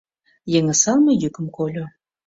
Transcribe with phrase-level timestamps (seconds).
[0.51, 1.85] Йыҥысалме йӱкым кольо...